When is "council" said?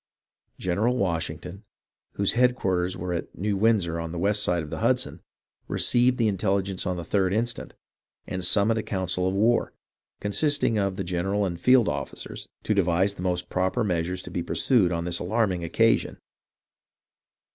8.81-9.27